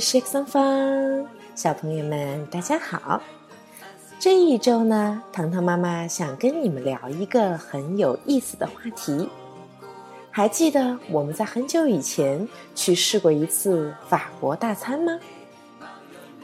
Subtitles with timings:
[0.00, 3.20] 是桑芳，小朋友们大家好。
[4.18, 9.28] 这一周呢，糖糖妈妈想跟你们聊一个很有意思的话题。
[10.30, 15.18] 还记得我们在很久以前去试过一次法国大餐吗？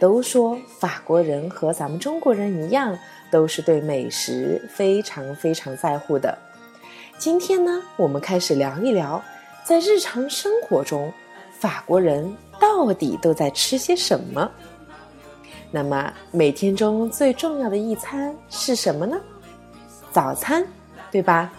[0.00, 2.98] 都说法国人和咱们中国人一样，
[3.30, 6.36] 都是对美食非常非常在乎的。
[7.18, 9.22] 今天呢，我们开始聊一聊，
[9.64, 11.12] 在日常生活中，
[11.58, 12.34] 法国人
[12.74, 14.50] 到底都在吃些什么？
[15.70, 19.16] 那么每天中最重要的一餐是什么呢？
[20.10, 20.66] 早餐，
[21.12, 21.52] 对吧？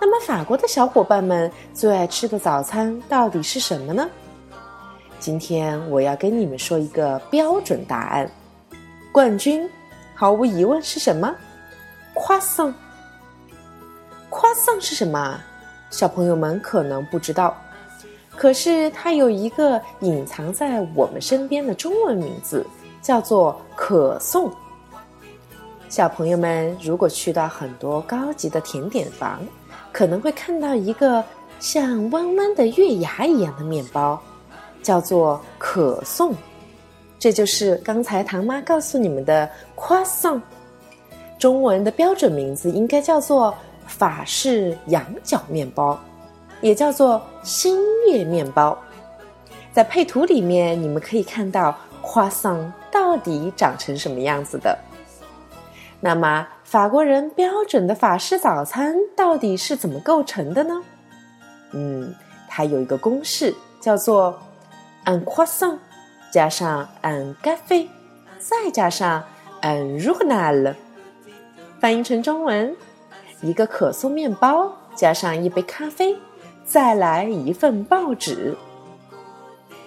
[0.00, 4.08] 那么法国的小伙伴们最爱吃的早餐到底是什么呢？
[5.18, 8.30] 今天我要跟你们说一个标准答案，
[9.12, 9.68] 冠军，
[10.14, 11.34] 毫无疑问是什么？
[12.14, 12.72] 夸桑。
[14.30, 15.38] 夸桑是什么？
[15.90, 17.54] 小朋友们可能不知道，
[18.36, 22.66] 可是它有一个隐藏在我们身边的中文名字，
[23.00, 24.50] 叫做可颂。
[25.88, 29.40] 小朋友们如果去到很多高级的甜点房，
[29.92, 31.22] 可能会看到一个
[31.60, 34.20] 像弯弯的月牙一样的面包。
[34.82, 36.34] 叫做可颂，
[37.16, 40.42] 这就是刚才唐妈告诉你们的夸颂。
[41.38, 43.54] 中文的标准名字应该叫做
[43.86, 45.96] 法式羊角面包，
[46.62, 48.78] 也叫做星月面包。
[49.70, 54.78] 在配图里面，你们可以看到夸颂到底长成什么样子的。
[56.00, 60.82] 那么，法国人标准的法式早餐到底是怎么构成的呢？
[61.72, 62.14] 嗯，
[62.48, 64.38] 它有一个公式，叫做。
[65.04, 65.78] un croissant，
[66.32, 67.88] 加上 un café，
[68.38, 69.24] 再加上
[69.60, 70.76] un journal，
[71.80, 72.76] 翻译成中文：
[73.40, 76.16] 一个可颂面包，加上一杯咖啡，
[76.64, 78.56] 再来一份报纸。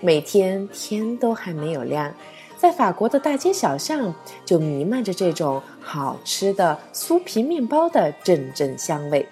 [0.00, 2.12] 每天天都还没有亮，
[2.56, 4.12] 在法国的大街小巷
[4.44, 9.26] 就弥漫着这种好吃的酥皮面包的阵阵香味。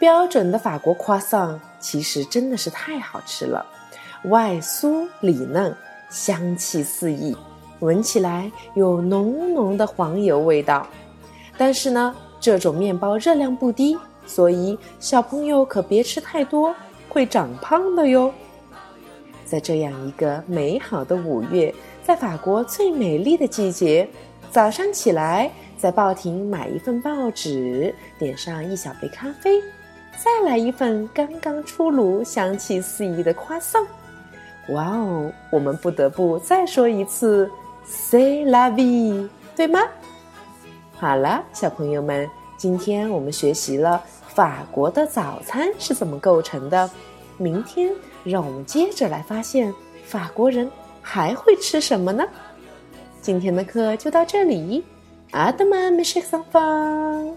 [0.00, 3.64] 标准的法国夸桑其实真的是太好吃了。
[4.24, 5.74] 外酥里嫩，
[6.10, 7.36] 香气四溢，
[7.78, 10.86] 闻起来有浓浓的黄油味道。
[11.56, 13.96] 但是呢，这种面包热量不低，
[14.26, 16.74] 所以小朋友可别吃太多，
[17.08, 18.32] 会长胖的哟。
[19.44, 24.08] 在这样一个美好的五月，在法国最美丽的季节，
[24.50, 29.60] 早上起来在报亭买一份报纸，点上一小杯咖啡，
[30.16, 33.86] 再来一份刚刚出炉、香气四溢的夸桑。
[34.70, 37.50] 哇哦，我们不得不再说一次
[37.84, 39.80] “say la vie”，对吗？
[40.96, 46.88] 好了，小朋友们，今天我们学习了法国的早餐是怎么构成的。
[47.36, 47.92] 明天
[48.22, 50.70] 让我们接着来发现法国人
[51.02, 52.24] 还会吃什么呢？
[53.20, 54.84] 今天的课就到这里，
[55.32, 57.36] 阿德曼美食上方。